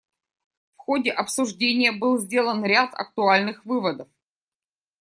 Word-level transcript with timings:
В 0.73 0.77
ходе 0.79 1.11
обсуждения 1.11 1.91
был 1.91 2.17
сделан 2.17 2.65
ряд 2.65 2.91
актуальных 2.95 3.63
выводов. 3.65 4.07